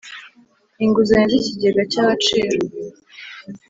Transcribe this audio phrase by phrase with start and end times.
[0.83, 2.57] Inguzanyo z Ikigega cya agaciro